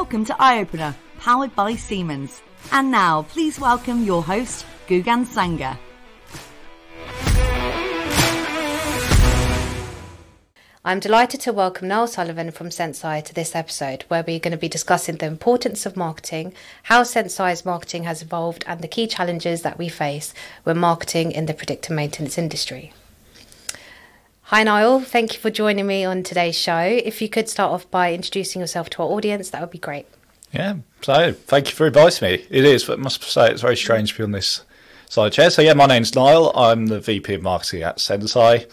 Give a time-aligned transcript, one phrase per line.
[0.00, 2.40] Welcome to Eye Opener, powered by Siemens.
[2.70, 5.76] And now, please welcome your host, Gugan Sanger.
[10.84, 14.56] I'm delighted to welcome Niall Sullivan from Senseye to this episode, where we're going to
[14.56, 16.52] be discussing the importance of marketing,
[16.84, 21.46] how Senseye's marketing has evolved, and the key challenges that we face when marketing in
[21.46, 22.92] the predictive maintenance industry.
[24.48, 25.00] Hi, Niall.
[25.00, 26.78] Thank you for joining me on today's show.
[26.78, 30.06] If you could start off by introducing yourself to our audience, that would be great.
[30.52, 32.46] Yeah, so thank you for inviting me.
[32.48, 34.62] It is, but I must say it's very strange to be on this
[35.10, 35.50] side chair.
[35.50, 36.56] So, yeah, my name's Niall.
[36.56, 38.64] I'm the VP of Marketing at Senseye.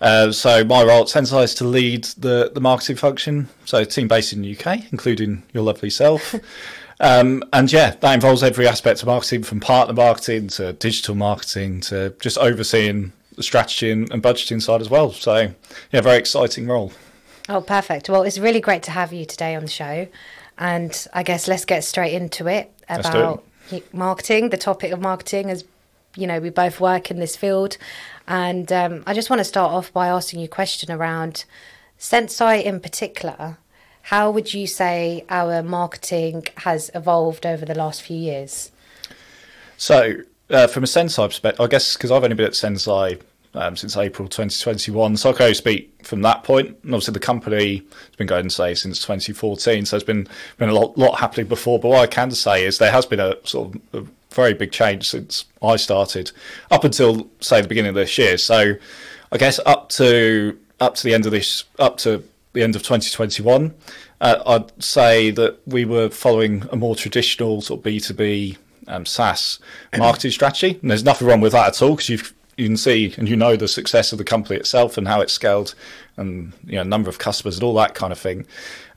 [0.00, 3.50] Uh, so my role at Senseye is to lead the, the marketing function.
[3.66, 6.34] So a team based in the UK, including your lovely self.
[7.00, 11.82] um, and yeah, that involves every aspect of marketing from partner marketing to digital marketing
[11.82, 15.12] to just overseeing the strategy and, and budgeting side as well.
[15.12, 15.54] So
[15.92, 16.92] yeah, very exciting role.
[17.48, 18.08] Oh, perfect.
[18.08, 20.08] Well, it's really great to have you today on the show.
[20.56, 23.94] And I guess let's get straight into it about it.
[23.94, 24.50] marketing.
[24.50, 25.64] The topic of marketing as
[26.16, 27.76] you know, we both work in this field
[28.26, 31.44] and um, I just want to start off by asking you a question around
[31.98, 33.58] Senseye in particular.
[34.02, 38.70] How would you say our marketing has evolved over the last few years?
[39.76, 40.14] So,
[40.50, 43.20] uh, from a Senseye perspective, I guess because I've only been at Senseye
[43.54, 46.68] um, since April 2021, so I speak from that point.
[46.82, 50.26] And obviously, the company has been going, say, since 2014, so it's been
[50.58, 51.78] been a lot, lot happening before.
[51.78, 54.72] But what I can say is there has been a sort of a very big
[54.72, 56.32] change since I started,
[56.70, 58.36] up until say the beginning of this year.
[58.38, 58.74] So
[59.30, 62.82] I guess up to up to the end of this, up to the end of
[62.82, 63.74] 2021,
[64.20, 68.56] uh, I'd say that we were following a more traditional sort of B2B
[68.88, 69.58] um, SaaS
[69.96, 72.18] marketing strategy, and there's nothing wrong with that at all because you
[72.56, 75.32] you can see and you know the success of the company itself and how it's
[75.32, 75.74] scaled,
[76.16, 78.46] and you know number of customers and all that kind of thing.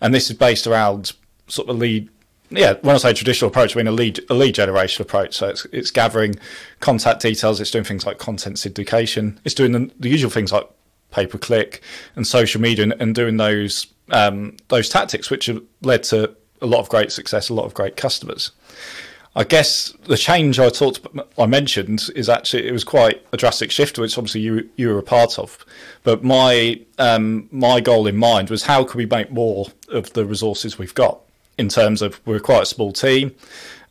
[0.02, 1.14] And this is based around
[1.47, 2.09] sort of lead
[2.49, 5.36] yeah, when I say traditional approach, I mean a lead a lead generation approach.
[5.36, 6.36] So it's it's gathering
[6.80, 7.59] contact details.
[7.59, 9.37] It's doing things like content syndication.
[9.43, 10.67] It's doing the, the usual things like
[11.11, 11.82] pay per click
[12.15, 16.65] and social media, and, and doing those um, those tactics, which have led to a
[16.65, 18.52] lot of great success, a lot of great customers.
[19.37, 20.99] I guess the change I talked,
[21.37, 24.98] I mentioned, is actually it was quite a drastic shift, which obviously you you were
[24.98, 25.64] a part of.
[26.03, 30.26] But my um, my goal in mind was how can we make more of the
[30.26, 31.20] resources we've got
[31.59, 33.36] in terms of we're quite a small team.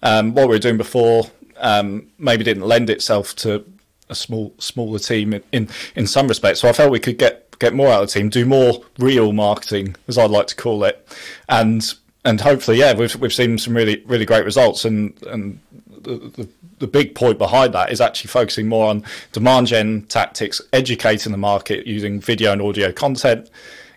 [0.03, 3.65] Um, what we were doing before um, maybe didn't lend itself to
[4.09, 6.59] a small smaller team in, in, in some respects.
[6.59, 9.33] So I felt we could get get more out of the team, do more real
[9.33, 11.07] marketing, as I'd like to call it,
[11.49, 11.95] and
[12.27, 14.85] and hopefully, yeah, we've we've seen some really really great results.
[14.85, 16.49] And and the, the,
[16.81, 21.39] the big point behind that is actually focusing more on demand gen tactics, educating the
[21.39, 23.49] market using video and audio content,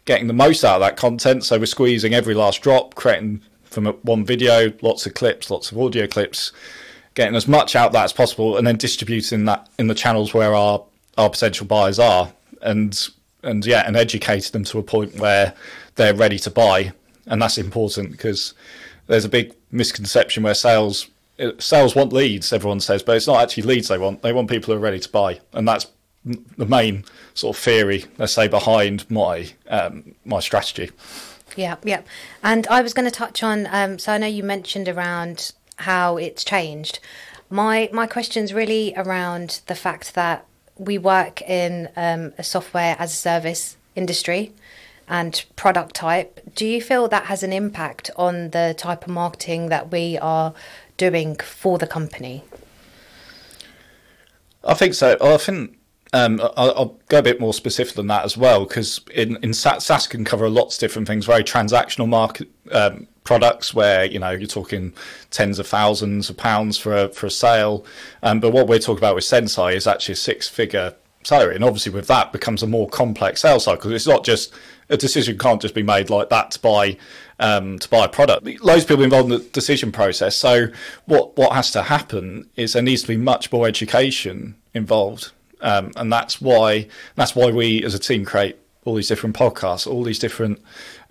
[0.05, 1.43] getting the most out of that content.
[1.43, 5.79] So we're squeezing every last drop, creating from one video, lots of clips, lots of
[5.79, 6.51] audio clips,
[7.15, 10.53] getting as much out that as possible, and then distributing that in the channels where
[10.53, 10.83] our
[11.17, 12.31] our potential buyers are,
[12.61, 13.09] and
[13.41, 15.53] and yeah, and educating them to a point where
[15.95, 16.93] they're ready to buy,
[17.29, 18.53] and that's important because
[19.07, 21.07] there's a big misconception where sales
[21.59, 24.21] sales want leads, everyone says, but it's not actually leads they want.
[24.21, 25.87] They want people who are ready to buy, and that's
[26.25, 30.91] the main sort of theory, let's say, behind my um, my strategy.
[31.55, 32.01] Yeah, yeah.
[32.43, 33.67] And I was going to touch on.
[33.71, 36.99] Um, so I know you mentioned around how it's changed.
[37.49, 40.45] My my question's really around the fact that
[40.77, 44.53] we work in um, a software as a service industry
[45.09, 46.39] and product type.
[46.55, 50.53] Do you feel that has an impact on the type of marketing that we are
[50.97, 52.43] doing for the company?
[54.63, 55.17] I think so.
[55.19, 55.77] I think
[56.13, 59.53] um, I'll, I'll, go a bit more specific than that as well, because in, in
[59.53, 64.31] SaaS can cover lots of different things, very transactional market um, products where you know
[64.31, 64.93] you're talking
[65.29, 67.85] tens of thousands of pounds for a, for a sale,
[68.23, 71.91] um, but what we're talking about with Senseye is actually a six-figure salary, and obviously
[71.91, 73.91] with that becomes a more complex sales cycle.
[73.91, 74.53] It's not just
[74.89, 76.97] a decision can't just be made like that to buy
[77.39, 78.45] um, to buy a product.
[78.61, 80.35] Loads of people involved in the decision process.
[80.35, 80.67] So
[81.05, 85.31] what what has to happen is there needs to be much more education involved
[85.61, 89.85] um, and that's why that's why we as a team create all these different podcasts,
[89.85, 90.61] all these different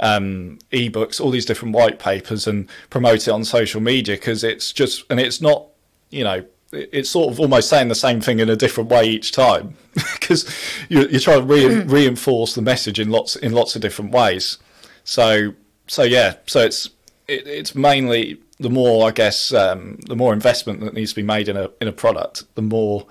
[0.00, 4.72] um, ebooks, all these different white papers, and promote it on social media because it's
[4.72, 5.66] just and it's not
[6.10, 9.32] you know it's sort of almost saying the same thing in a different way each
[9.32, 10.48] time because
[10.88, 14.58] you're, you're, trying to re- reinforce the message in lots in lots of different ways.
[15.04, 15.54] So
[15.86, 16.90] so yeah, so it's
[17.26, 21.22] it, it's mainly the more I guess um, the more investment that needs to be
[21.22, 23.06] made in a in a product, the more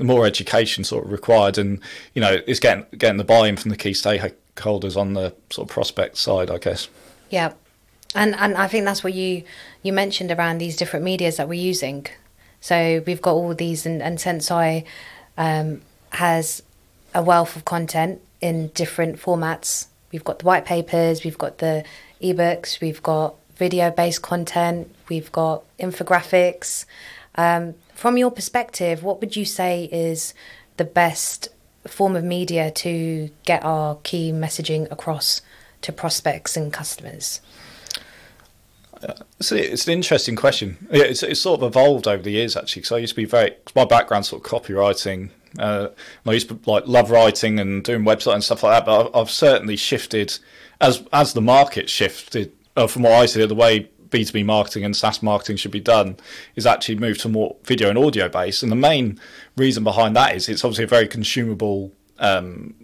[0.00, 1.78] the more education sort of required, and
[2.14, 5.74] you know, it's getting getting the buy-in from the key stakeholders on the sort of
[5.74, 6.88] prospect side, I guess.
[7.28, 7.52] Yeah,
[8.14, 9.44] And and I think that's what you
[9.82, 12.06] you mentioned around these different medias that we're using.
[12.60, 14.84] So we've got all these, and, and Senseye
[15.36, 16.62] um, has
[17.14, 19.86] a wealth of content in different formats.
[20.12, 21.84] We've got the white papers, we've got the
[22.22, 26.84] ebooks, we've got video based content, we've got infographics.
[27.34, 30.34] Um, from your perspective, what would you say is
[30.76, 31.48] the best
[31.86, 35.42] form of media to get our key messaging across
[35.82, 37.40] to prospects and customers?
[39.38, 40.76] It's, it's an interesting question.
[40.90, 42.80] Yeah, it's, it's sort of evolved over the years actually.
[42.80, 45.30] Because I used to be very my background sort of copywriting.
[45.58, 45.88] Uh,
[46.26, 48.86] I used to like love writing and doing website and stuff like that.
[48.86, 50.38] But I've, I've certainly shifted
[50.80, 54.96] as as the market shifted uh, from what I see the way B2B marketing and
[54.96, 56.16] SaaS marketing should be done
[56.56, 58.62] is actually moved to more video and audio based.
[58.62, 59.20] And the main
[59.56, 62.74] reason behind that is it's obviously a very consumable um,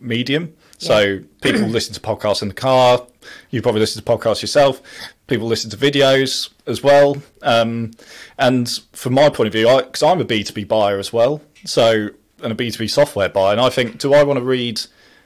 [0.00, 0.54] medium.
[0.78, 1.20] So yeah.
[1.40, 3.06] people listen to podcasts in the car.
[3.50, 4.82] You probably listen to podcasts yourself.
[5.32, 7.16] People listen to videos as well.
[7.40, 7.92] Um,
[8.38, 12.10] and from my point of view, because I'm a B2B buyer as well, so
[12.42, 14.82] and a B2B software buyer, and I think, do I want to read?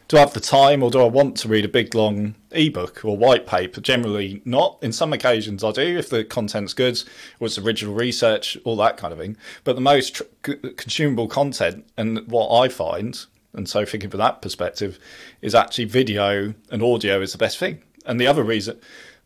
[0.06, 3.04] Do I have the time, or do I want to read a big long ebook
[3.04, 3.80] or white paper?
[3.80, 4.78] Generally, not.
[4.80, 7.02] In some occasions, I do if the content's good
[7.40, 9.36] or it's original research, all that kind of thing.
[9.64, 14.40] But the most tr- consumable content, and what I find and so thinking from that
[14.40, 15.00] perspective
[15.42, 17.82] is actually video and audio is the best thing.
[18.04, 18.78] And the other reason,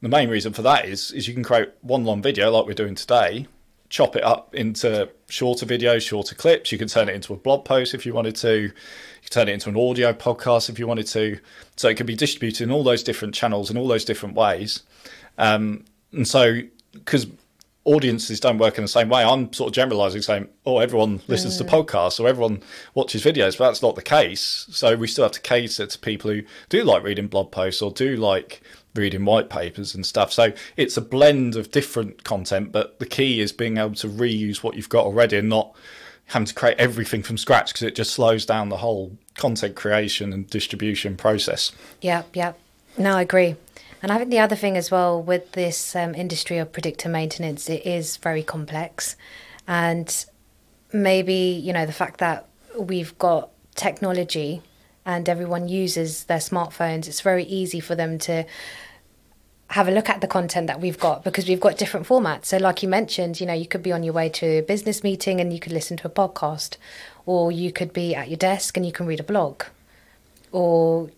[0.03, 2.73] the main reason for that is, is you can create one long video like we're
[2.73, 3.47] doing today,
[3.91, 6.73] chop it up into shorter videos, shorter clips.
[6.73, 8.63] You can turn it into a blog post if you wanted to.
[8.63, 8.73] You
[9.23, 11.39] can turn it into an audio podcast if you wanted to.
[11.77, 14.83] So it can be distributed in all those different channels in all those different ways.
[15.37, 16.61] Um, and so,
[16.93, 17.27] because
[17.85, 19.25] audiences don't work in the same way.
[19.25, 21.59] I'm sort of generalizing, saying, "Oh, everyone listens mm.
[21.59, 22.63] to podcasts or everyone
[22.95, 24.67] watches videos," but that's not the case.
[24.71, 27.91] So we still have to cater to people who do like reading blog posts or
[27.91, 28.63] do like
[28.95, 30.33] reading white papers and stuff.
[30.33, 34.63] So it's a blend of different content, but the key is being able to reuse
[34.63, 35.75] what you've got already and not
[36.27, 40.33] having to create everything from scratch because it just slows down the whole content creation
[40.33, 41.73] and distribution process.
[42.01, 42.53] Yeah, yeah.
[42.97, 43.57] No, I agree.
[44.03, 47.69] And I think the other thing as well with this um, industry of predictive maintenance,
[47.69, 49.17] it is very complex.
[49.67, 50.25] And
[50.93, 52.47] maybe, you know, the fact that
[52.79, 54.63] we've got technology
[55.05, 58.45] and everyone uses their smartphones, it's very easy for them to
[59.69, 62.47] have a look at the content that we've got because we've got different formats.
[62.47, 65.05] So, like you mentioned, you know, you could be on your way to a business
[65.05, 66.77] meeting and you could listen to a podcast,
[67.25, 69.63] or you could be at your desk and you can read a blog,
[70.53, 71.11] or,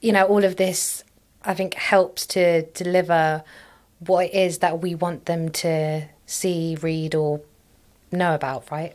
[0.00, 1.04] you know, all of this
[1.42, 3.42] I think helps to deliver
[4.00, 7.40] what it is that we want them to see, read, or
[8.12, 8.94] know about, right?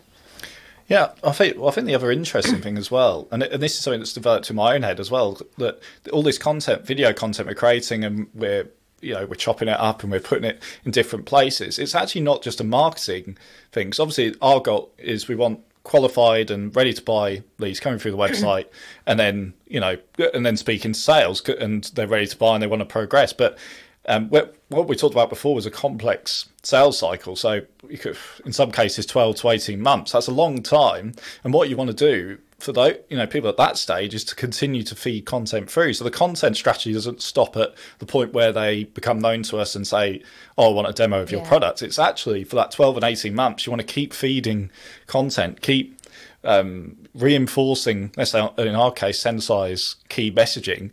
[0.88, 3.74] Yeah, I think well, I think the other interesting thing as well, and, and this
[3.74, 5.82] is something that's developed in my own head as well, that
[6.14, 8.70] all this content, video content we're creating, and we're
[9.02, 11.80] you know we're chopping it up and we're putting it in different places.
[11.80, 13.38] It's actually not just a marketing
[13.72, 13.94] thing.
[13.94, 18.12] So obviously, our goal is we want qualified and ready to buy leads coming through
[18.12, 18.66] the website
[19.06, 19.98] and then you know
[20.34, 23.32] and then speaking to sales and they're ready to buy and they want to progress
[23.32, 23.58] but
[24.08, 28.54] um, what we talked about before was a complex sales cycle so you could in
[28.54, 31.14] some cases 12 to 18 months that's a long time
[31.44, 34.24] and what you want to do for those you know people at that stage is
[34.24, 35.94] to continue to feed content through.
[35.94, 39.76] So the content strategy doesn't stop at the point where they become known to us
[39.76, 40.24] and say,
[40.58, 41.48] "Oh, I want a demo of your yeah.
[41.48, 44.72] product." It's actually for that twelve and eighteen months, you want to keep feeding
[45.08, 46.00] content, keep
[46.44, 48.12] um, reinforcing.
[48.16, 50.92] Let's say in our case, Senseye's key messaging.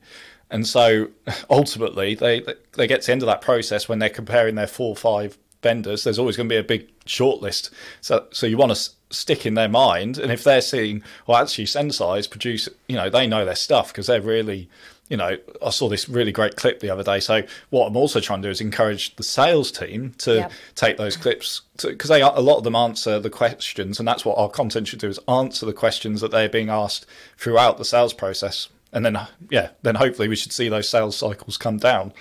[0.52, 1.08] And so
[1.50, 2.44] ultimately, they
[2.74, 5.36] they get to the end of that process when they're comparing their four or five
[5.62, 6.04] vendors.
[6.04, 7.70] There's always going to be a big shortlist.
[8.00, 10.18] So so you want to stick in their mind.
[10.18, 14.06] And if they're seeing, well, actually, Senseye produce, you know, they know their stuff because
[14.06, 14.68] they're really,
[15.08, 17.20] you know, I saw this really great clip the other day.
[17.20, 20.52] So what I'm also trying to do is encourage the sales team to yep.
[20.74, 24.38] take those clips because they a lot of them answer the questions, and that's what
[24.38, 27.06] our content should do is answer the questions that they're being asked
[27.36, 28.68] throughout the sales process.
[28.92, 29.18] And then,
[29.50, 32.12] yeah, then hopefully we should see those sales cycles come down.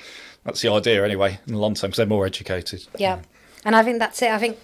[0.43, 2.87] That's the idea, anyway, in the long term, because they're more educated.
[2.97, 3.19] Yeah,
[3.65, 4.31] and I think that's it.
[4.31, 4.57] I think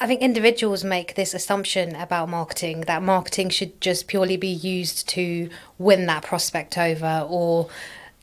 [0.00, 5.08] I think individuals make this assumption about marketing that marketing should just purely be used
[5.10, 7.68] to win that prospect over or,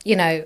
[0.06, 0.46] you know,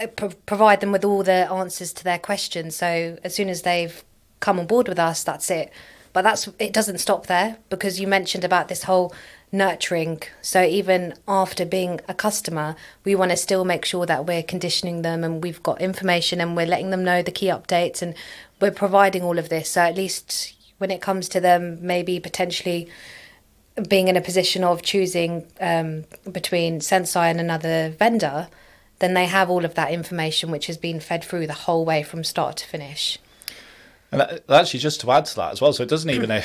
[0.00, 2.74] uh, pro- provide them with all the answers to their questions.
[2.76, 4.02] So as soon as they've
[4.40, 5.70] come on board with us, that's it.
[6.14, 9.14] But that's it doesn't stop there because you mentioned about this whole
[9.52, 10.22] nurturing.
[10.40, 15.02] So even after being a customer, we want to still make sure that we're conditioning
[15.02, 18.14] them and we've got information and we're letting them know the key updates and
[18.60, 19.68] we're providing all of this.
[19.70, 22.88] So at least when it comes to them maybe potentially
[23.88, 28.48] being in a position of choosing um, between Senseye and another vendor,
[28.98, 32.02] then they have all of that information which has been fed through the whole way
[32.02, 33.18] from start to finish.
[34.12, 36.44] And actually, just to add to that as well, so it doesn't even it,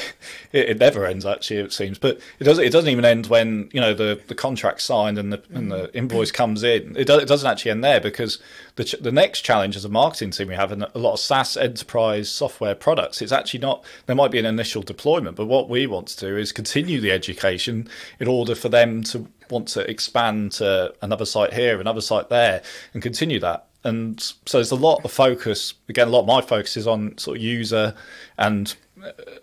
[0.54, 1.26] it never ends.
[1.26, 2.64] Actually, it seems, but it doesn't.
[2.64, 5.90] It doesn't even end when you know the the contract signed and the and the
[5.90, 5.96] mm.
[5.96, 6.96] invoice comes in.
[6.96, 8.40] It, do, it doesn't actually end there because
[8.78, 12.30] the the next challenge as a marketing team we have a lot of SaaS enterprise
[12.30, 13.22] software products.
[13.22, 13.84] It's actually not.
[14.06, 17.12] There might be an initial deployment, but what we want to do is continue the
[17.12, 17.90] education
[18.22, 22.62] in order for them to want to expand to another site here, another site there,
[22.94, 25.74] and continue that and so there's a lot of focus.
[25.88, 27.96] Again, a lot of my focus is on sort of user
[28.38, 28.76] and,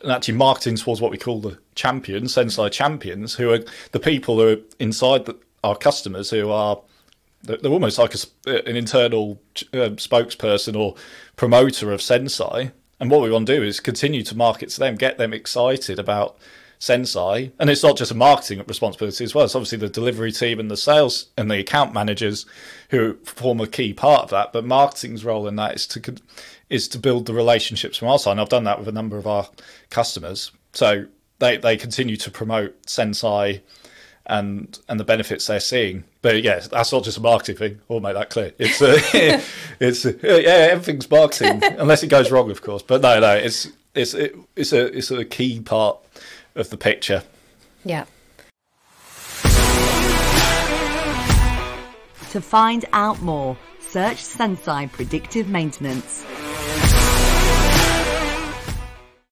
[0.02, 3.60] and actually marketing towards what we call the champions, Senseye champions, who are
[3.92, 6.78] the people who are inside the, our customers who are
[7.42, 9.40] they're almost like a, an internal
[9.72, 10.94] uh, spokesperson or
[11.36, 12.70] promoter of Senseye.
[13.00, 15.98] And what we want to do is continue to market to them, get them excited
[15.98, 16.38] about
[16.84, 19.46] Senseye, and it's not just a marketing responsibility as well.
[19.46, 22.44] It's obviously the delivery team and the sales and the account managers
[22.90, 24.52] who form a key part of that.
[24.52, 26.16] But marketing's role in that is to
[26.68, 28.32] is to build the relationships from our side.
[28.32, 29.48] And I've done that with a number of our
[29.88, 31.06] customers, so
[31.38, 33.62] they they continue to promote Senseye
[34.26, 36.04] and and the benefits they're seeing.
[36.20, 37.80] But yeah, that's not just a marketing thing.
[37.88, 38.52] I'll make that clear.
[38.58, 39.00] It's uh,
[39.80, 42.82] it's uh, yeah, everything's marketing unless it goes wrong, of course.
[42.82, 45.96] But no, no, it's it's it, it's a it's a key part
[46.54, 47.22] of the picture.
[47.84, 48.04] Yeah.
[52.30, 56.24] To find out more, search Senseye Predictive Maintenance.